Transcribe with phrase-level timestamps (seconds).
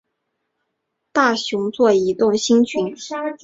[1.11, 2.95] 大熊座移动星群